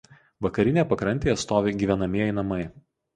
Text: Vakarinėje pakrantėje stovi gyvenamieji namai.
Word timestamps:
Vakarinėje 0.45 0.85
pakrantėje 0.93 1.35
stovi 1.41 1.73
gyvenamieji 1.83 2.35
namai. 2.39 2.59